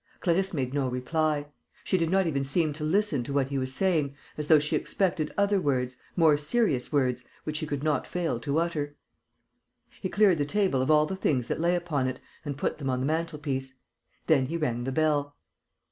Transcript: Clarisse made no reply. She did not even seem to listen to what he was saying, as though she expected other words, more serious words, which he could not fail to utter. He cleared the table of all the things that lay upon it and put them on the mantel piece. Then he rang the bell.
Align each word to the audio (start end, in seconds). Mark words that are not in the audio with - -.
Clarisse 0.19 0.51
made 0.51 0.73
no 0.73 0.87
reply. 0.87 1.45
She 1.83 1.95
did 1.95 2.09
not 2.09 2.25
even 2.25 2.43
seem 2.43 2.73
to 2.73 2.83
listen 2.83 3.23
to 3.23 3.31
what 3.33 3.49
he 3.49 3.59
was 3.59 3.71
saying, 3.71 4.15
as 4.35 4.47
though 4.47 4.57
she 4.57 4.75
expected 4.75 5.31
other 5.37 5.61
words, 5.61 5.95
more 6.15 6.39
serious 6.39 6.91
words, 6.91 7.23
which 7.43 7.59
he 7.59 7.67
could 7.67 7.83
not 7.83 8.07
fail 8.07 8.39
to 8.39 8.57
utter. 8.57 8.95
He 10.01 10.09
cleared 10.09 10.39
the 10.39 10.43
table 10.45 10.81
of 10.81 10.89
all 10.89 11.05
the 11.05 11.15
things 11.15 11.47
that 11.49 11.61
lay 11.61 11.75
upon 11.75 12.07
it 12.07 12.19
and 12.43 12.57
put 12.57 12.79
them 12.79 12.89
on 12.89 12.99
the 12.99 13.05
mantel 13.05 13.37
piece. 13.37 13.75
Then 14.25 14.47
he 14.47 14.57
rang 14.57 14.85
the 14.85 14.91
bell. 14.91 15.35